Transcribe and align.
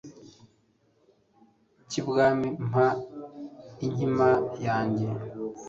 k'ibwami 1.89 2.49
mpa 2.67 2.87
inkima 3.85 4.29
yanjye 4.65 5.07